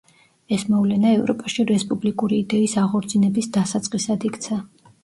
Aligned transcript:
ეს 0.55 0.63
მოვლენა 0.75 1.11
ევროპაში 1.17 1.67
რესპუბლიკური 1.73 2.41
იდეის 2.47 2.77
აღორძინების 2.87 3.53
დასაწყისად 3.61 4.29
იქცა. 4.33 4.61